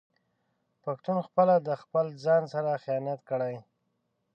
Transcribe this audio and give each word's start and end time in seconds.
پښتون 0.83 1.17
خپله 1.27 1.55
د 1.67 1.69
خپل 1.81 2.05
ځان 2.25 2.43
سره 2.53 2.81
خيانت 2.83 3.19
کړي 3.29 3.55